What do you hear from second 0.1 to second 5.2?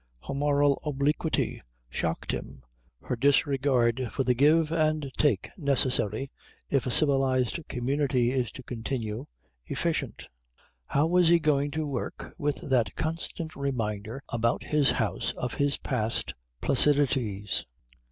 Her moral obliquity shocked him, her disregard for the give and